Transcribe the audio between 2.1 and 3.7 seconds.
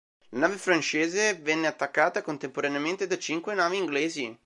contemporaneamente da cinque